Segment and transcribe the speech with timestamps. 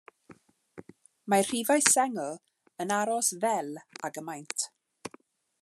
[1.33, 2.31] Mae rhifau sengl
[2.85, 3.73] yn aros fel
[4.09, 4.71] ag y maent.